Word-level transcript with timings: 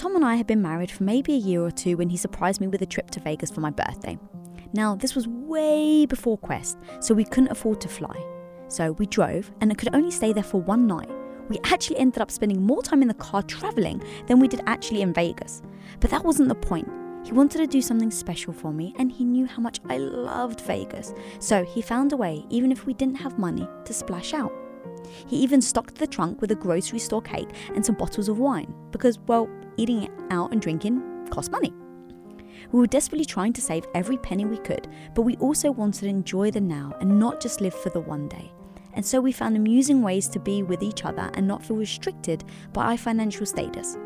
Tom 0.00 0.16
and 0.16 0.24
I 0.24 0.36
had 0.36 0.46
been 0.46 0.62
married 0.62 0.90
for 0.90 1.04
maybe 1.04 1.34
a 1.34 1.36
year 1.36 1.60
or 1.60 1.70
two 1.70 1.98
when 1.98 2.08
he 2.08 2.16
surprised 2.16 2.58
me 2.58 2.68
with 2.68 2.80
a 2.80 2.86
trip 2.86 3.10
to 3.10 3.20
Vegas 3.20 3.50
for 3.50 3.60
my 3.60 3.68
birthday. 3.68 4.18
Now, 4.72 4.96
this 4.96 5.14
was 5.14 5.28
way 5.28 6.06
before 6.06 6.38
Quest, 6.38 6.78
so 7.00 7.12
we 7.12 7.22
couldn't 7.22 7.50
afford 7.50 7.82
to 7.82 7.88
fly. 7.88 8.16
So 8.68 8.92
we 8.92 9.04
drove 9.04 9.52
and 9.60 9.70
I 9.70 9.74
could 9.74 9.94
only 9.94 10.10
stay 10.10 10.32
there 10.32 10.42
for 10.42 10.58
one 10.62 10.86
night. 10.86 11.10
We 11.50 11.58
actually 11.64 11.98
ended 11.98 12.22
up 12.22 12.30
spending 12.30 12.62
more 12.62 12.82
time 12.82 13.02
in 13.02 13.08
the 13.08 13.14
car 13.14 13.42
traveling 13.42 14.02
than 14.26 14.40
we 14.40 14.48
did 14.48 14.62
actually 14.64 15.02
in 15.02 15.12
Vegas. 15.12 15.60
But 16.00 16.08
that 16.12 16.24
wasn't 16.24 16.48
the 16.48 16.54
point. 16.54 16.88
He 17.26 17.32
wanted 17.32 17.58
to 17.58 17.66
do 17.66 17.82
something 17.82 18.10
special 18.10 18.54
for 18.54 18.72
me 18.72 18.94
and 18.98 19.12
he 19.12 19.26
knew 19.26 19.44
how 19.44 19.60
much 19.60 19.80
I 19.90 19.98
loved 19.98 20.62
Vegas. 20.62 21.12
So 21.40 21.62
he 21.62 21.82
found 21.82 22.14
a 22.14 22.16
way, 22.16 22.46
even 22.48 22.72
if 22.72 22.86
we 22.86 22.94
didn't 22.94 23.16
have 23.16 23.38
money, 23.38 23.68
to 23.84 23.92
splash 23.92 24.32
out. 24.32 24.52
He 25.26 25.36
even 25.36 25.60
stocked 25.60 25.96
the 25.96 26.06
trunk 26.06 26.40
with 26.40 26.50
a 26.50 26.56
grocery 26.56 26.98
store 26.98 27.22
cake 27.22 27.48
and 27.74 27.84
some 27.84 27.96
bottles 27.96 28.28
of 28.28 28.38
wine 28.38 28.74
because, 28.90 29.18
well, 29.20 29.48
eating 29.76 30.08
out 30.30 30.52
and 30.52 30.60
drinking 30.60 31.02
cost 31.30 31.50
money. 31.50 31.72
We 32.72 32.78
were 32.78 32.86
desperately 32.86 33.24
trying 33.24 33.52
to 33.54 33.62
save 33.62 33.86
every 33.94 34.16
penny 34.18 34.44
we 34.44 34.58
could, 34.58 34.88
but 35.14 35.22
we 35.22 35.36
also 35.36 35.70
wanted 35.70 36.00
to 36.00 36.08
enjoy 36.08 36.50
the 36.50 36.60
now 36.60 36.94
and 37.00 37.18
not 37.18 37.40
just 37.40 37.60
live 37.60 37.74
for 37.74 37.90
the 37.90 38.00
one 38.00 38.28
day. 38.28 38.52
And 38.94 39.04
so 39.04 39.20
we 39.20 39.32
found 39.32 39.56
amusing 39.56 40.02
ways 40.02 40.28
to 40.28 40.40
be 40.40 40.62
with 40.62 40.82
each 40.82 41.04
other 41.04 41.30
and 41.34 41.46
not 41.46 41.64
feel 41.64 41.76
restricted 41.76 42.44
by 42.72 42.86
our 42.86 42.96
financial 42.96 43.46
status. 43.46 43.96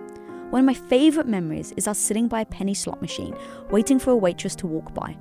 One 0.51 0.61
of 0.61 0.67
my 0.67 0.75
favourite 0.75 1.29
memories 1.29 1.73
is 1.77 1.89
us 1.89 1.99
sitting 1.99 2.29
by 2.29 2.43
a 2.43 2.47
penny 2.47 2.75
slot 2.75 3.01
machine, 3.01 3.37
waiting 3.71 3.99
for 3.99 4.11
a 4.11 4.17
waitress 4.17 4.55
to 4.57 4.67
walk 4.67 4.95
by. 4.95 5.17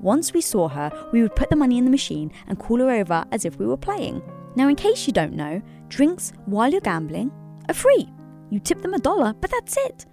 Once 0.00 0.34
we 0.34 0.40
saw 0.40 0.68
her, 0.68 0.90
we 1.12 1.22
would 1.22 1.34
put 1.34 1.48
the 1.48 1.56
money 1.56 1.78
in 1.78 1.84
the 1.84 1.90
machine 1.90 2.30
and 2.46 2.58
call 2.58 2.78
her 2.80 2.90
over 2.90 3.24
as 3.32 3.44
if 3.44 3.58
we 3.58 3.66
were 3.66 3.76
playing. 3.76 4.20
Now, 4.56 4.68
in 4.68 4.76
case 4.76 5.06
you 5.06 5.12
don't 5.12 5.34
know, 5.34 5.62
drinks 5.88 6.32
while 6.46 6.70
you're 6.70 6.80
gambling 6.80 7.32
are 7.68 7.74
free. 7.74 8.08
You 8.50 8.60
tip 8.60 8.82
them 8.82 8.94
a 8.94 8.98
dollar, 8.98 9.34
but 9.40 9.50
that's 9.50 9.76
it. 9.76 10.06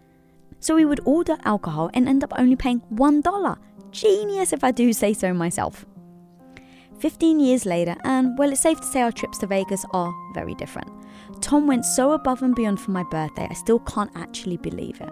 So 0.60 0.76
we 0.76 0.86
would 0.86 1.02
order 1.06 1.38
alcohol 1.44 1.90
and 1.94 2.08
end 2.08 2.24
up 2.24 2.34
only 2.38 2.56
paying 2.56 2.82
$1. 2.94 3.58
Genius 3.92 4.54
if 4.54 4.64
I 4.64 4.72
do 4.72 4.94
say 4.94 5.14
so 5.14 5.34
myself. 5.34 5.86
15 7.00 7.40
years 7.40 7.66
later, 7.66 7.96
and 8.04 8.38
well, 8.38 8.52
it's 8.52 8.62
safe 8.62 8.80
to 8.80 8.86
say 8.86 9.02
our 9.02 9.12
trips 9.12 9.40
to 9.40 9.48
Vegas 9.48 9.84
are 9.92 10.14
very 10.34 10.54
different. 10.56 10.90
Tom 11.42 11.66
went 11.66 11.84
so 11.84 12.12
above 12.12 12.44
and 12.44 12.56
beyond 12.56 12.80
for 12.80 12.92
my 12.92 13.04
birthday, 13.10 13.48
I 13.50 13.54
still 13.56 13.80
can't 13.80 14.12
actually 14.16 14.58
believe 14.58 15.02
it. 15.02 15.10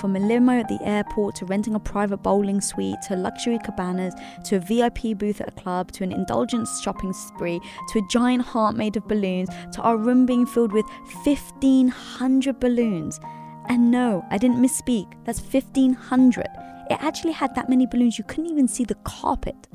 From 0.00 0.16
a 0.16 0.18
limo 0.18 0.58
at 0.58 0.68
the 0.68 0.82
airport 0.82 1.34
to 1.36 1.44
renting 1.44 1.74
a 1.74 1.78
private 1.78 2.22
bowling 2.22 2.62
suite 2.62 3.02
to 3.06 3.16
luxury 3.16 3.58
cabanas 3.62 4.14
to 4.44 4.56
a 4.56 4.58
VIP 4.58 5.18
booth 5.18 5.42
at 5.42 5.48
a 5.48 5.60
club 5.60 5.92
to 5.92 6.04
an 6.04 6.10
indulgent 6.10 6.66
shopping 6.82 7.12
spree 7.12 7.60
to 7.90 7.98
a 7.98 8.08
giant 8.10 8.42
heart 8.42 8.76
made 8.76 8.96
of 8.96 9.06
balloons 9.06 9.50
to 9.74 9.82
our 9.82 9.98
room 9.98 10.24
being 10.24 10.46
filled 10.46 10.72
with 10.72 10.86
1500 11.24 12.58
balloons. 12.58 13.20
And 13.68 13.90
no, 13.90 14.24
I 14.30 14.38
didn't 14.38 14.56
misspeak, 14.56 15.12
that's 15.26 15.42
1500. 15.42 16.46
It 16.88 16.96
actually 16.98 17.32
had 17.32 17.54
that 17.54 17.68
many 17.68 17.86
balloons 17.86 18.16
you 18.16 18.24
couldn't 18.24 18.50
even 18.50 18.68
see 18.68 18.84
the 18.84 18.94
carpet. 19.04 19.68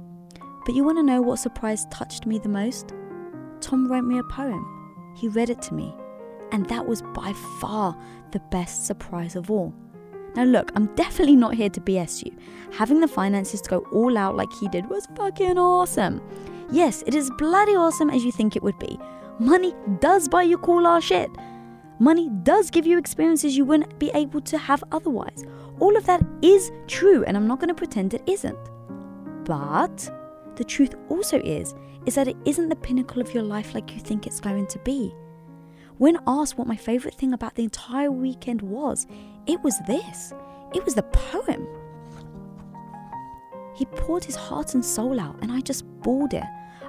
But 0.65 0.73
you 0.73 0.83
want 0.83 0.97
to 0.97 1.03
know 1.03 1.21
what 1.21 1.37
surprise 1.37 1.85
touched 1.91 2.25
me 2.25 2.39
the 2.39 2.49
most? 2.49 2.93
Tom 3.61 3.87
wrote 3.91 4.05
me 4.05 4.17
a 4.17 4.23
poem. 4.23 5.13
He 5.15 5.27
read 5.27 5.51
it 5.51 5.61
to 5.61 5.75
me, 5.75 5.93
and 6.51 6.65
that 6.65 6.87
was 6.87 7.03
by 7.13 7.31
far 7.61 7.95
the 8.31 8.41
best 8.49 8.87
surprise 8.87 9.35
of 9.35 9.51
all. 9.51 9.71
Now, 10.35 10.43
look, 10.43 10.71
I'm 10.75 10.87
definitely 10.95 11.35
not 11.35 11.55
here 11.55 11.69
to 11.69 11.81
BS 11.81 12.25
you. 12.25 12.35
Having 12.71 12.99
the 12.99 13.07
finances 13.07 13.61
to 13.61 13.69
go 13.69 13.79
all 13.91 14.17
out 14.17 14.35
like 14.35 14.51
he 14.53 14.67
did 14.67 14.89
was 14.89 15.07
fucking 15.15 15.57
awesome. 15.57 16.21
Yes, 16.71 17.03
it 17.07 17.15
is 17.15 17.31
bloody 17.37 17.75
awesome 17.75 18.09
as 18.09 18.25
you 18.25 18.31
think 18.31 18.55
it 18.55 18.63
would 18.63 18.77
be. 18.79 18.99
Money 19.39 19.73
does 19.99 20.27
buy 20.27 20.43
you 20.43 20.57
cool 20.57 20.87
ass 20.87 21.03
shit. 21.03 21.29
Money 21.99 22.29
does 22.43 22.69
give 22.69 22.85
you 22.85 22.97
experiences 22.97 23.55
you 23.55 23.63
wouldn't 23.63 23.97
be 23.99 24.11
able 24.13 24.41
to 24.41 24.57
have 24.57 24.83
otherwise. 24.91 25.45
All 25.79 25.95
of 25.95 26.05
that 26.05 26.21
is 26.41 26.71
true, 26.87 27.23
and 27.23 27.37
I'm 27.37 27.47
not 27.47 27.59
going 27.59 27.69
to 27.69 27.73
pretend 27.73 28.13
it 28.13 28.23
isn't. 28.27 28.57
But 29.45 30.09
the 30.55 30.63
truth 30.63 30.95
also 31.09 31.39
is 31.39 31.73
is 32.05 32.15
that 32.15 32.27
it 32.27 32.37
isn't 32.45 32.69
the 32.69 32.75
pinnacle 32.75 33.21
of 33.21 33.33
your 33.33 33.43
life 33.43 33.73
like 33.73 33.93
you 33.93 33.99
think 33.99 34.27
it's 34.27 34.39
going 34.39 34.67
to 34.67 34.79
be. 34.79 35.13
When 35.97 36.19
asked 36.27 36.57
what 36.57 36.67
my 36.67 36.75
favorite 36.75 37.15
thing 37.15 37.33
about 37.33 37.55
the 37.55 37.63
entire 37.63 38.11
weekend 38.11 38.61
was, 38.61 39.07
it 39.47 39.61
was 39.61 39.79
this. 39.87 40.33
It 40.73 40.83
was 40.83 40.95
the 40.95 41.03
poem. 41.03 41.67
He 43.75 43.85
poured 43.85 44.23
his 44.23 44.35
heart 44.35 44.73
and 44.73 44.83
soul 44.83 45.19
out, 45.19 45.37
and 45.41 45.51
I 45.51 45.59
just 45.59 45.85
bawled 46.01 46.33
it. 46.33 46.43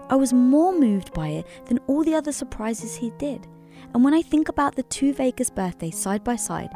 I 0.09 0.15
was 0.15 0.33
more 0.33 0.72
moved 0.72 1.12
by 1.12 1.28
it 1.28 1.47
than 1.67 1.78
all 1.87 2.05
the 2.05 2.15
other 2.15 2.33
surprises 2.33 2.94
he 2.94 3.11
did. 3.19 3.47
And 3.93 4.05
when 4.05 4.15
I 4.15 4.22
think 4.22 4.49
about 4.49 4.77
the 4.77 4.84
two 4.84 5.12
Vegas 5.12 5.50
birthdays 5.50 5.99
side 5.99 6.22
by 6.22 6.37
side, 6.37 6.71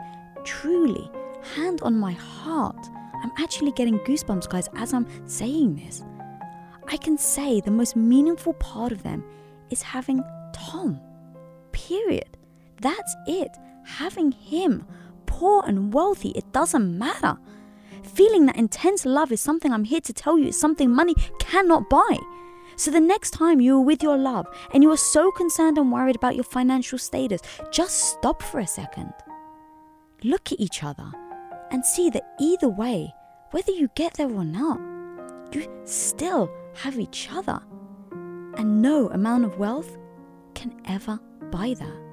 truly, 0.45 1.11
hand 1.55 1.81
on 1.83 1.95
my 1.97 2.13
heart, 2.13 2.89
I'm 3.23 3.33
actually 3.39 3.73
getting 3.73 3.99
goosebumps, 4.01 4.49
guys, 4.49 4.69
as 4.75 4.93
I'm 4.93 5.07
saying 5.29 5.77
this. 5.77 6.05
I 6.89 6.97
can 6.97 7.17
say 7.17 7.61
the 7.61 7.71
most 7.71 7.95
meaningful 7.95 8.55
part 8.55 8.91
of 8.91 9.03
them 9.03 9.25
is 9.71 9.83
having 9.83 10.25
Tom. 10.53 11.01
Period. 11.71 12.37
That's 12.81 13.15
it. 13.27 13.57
Having 13.85 14.33
him, 14.33 14.87
poor 15.41 15.65
and 15.67 15.95
wealthy, 15.95 16.33
it 16.37 16.53
doesn't 16.53 16.99
matter. 16.99 17.39
Feeling 18.03 18.45
that 18.45 18.59
intense 18.59 19.07
love 19.07 19.33
is 19.33 19.41
something 19.41 19.73
I'm 19.73 19.85
here 19.85 20.03
to 20.03 20.13
tell 20.13 20.39
you 20.39 20.49
is 20.49 20.61
something 20.61 20.91
money 20.91 21.15
cannot 21.39 21.89
buy. 21.89 22.19
So 22.77 22.91
the 22.91 23.01
next 23.01 23.31
time 23.31 23.59
you 23.59 23.79
are 23.79 23.81
with 23.81 24.03
your 24.03 24.19
love 24.19 24.47
and 24.75 24.83
you 24.83 24.91
are 24.91 24.99
so 24.99 25.31
concerned 25.31 25.79
and 25.79 25.91
worried 25.91 26.17
about 26.17 26.35
your 26.35 26.45
financial 26.45 26.99
status, 26.99 27.41
just 27.73 27.97
stop 28.13 28.43
for 28.43 28.61
a 28.61 28.67
second. 28.67 29.15
Look 30.23 30.53
at 30.53 30.61
each 30.61 30.85
other 30.85 31.11
and 31.71 31.87
see 31.87 32.11
that 32.11 32.35
either 32.39 32.69
way, 32.69 33.15
whether 33.53 33.73
you 33.73 33.89
get 33.95 34.15
there 34.15 34.31
or 34.31 34.45
not, 34.45 34.79
you 35.55 35.67
still 35.87 36.51
have 36.75 36.99
each 36.99 37.31
other. 37.33 37.61
And 38.59 38.83
no 38.83 39.09
amount 39.09 39.47
of 39.47 39.59
wealth 39.59 39.97
can 40.55 40.79
ever 40.85 41.19
buy 41.51 41.75
that. 41.79 42.10